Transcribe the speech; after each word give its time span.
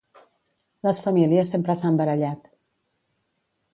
Les 0.87 1.01
famílies 1.07 1.53
sempre 1.55 1.75
s’han 1.81 1.99
barallat. 2.01 2.49